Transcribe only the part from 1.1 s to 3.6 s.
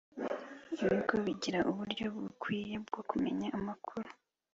bigira uburyo bukwiye bwo kumenya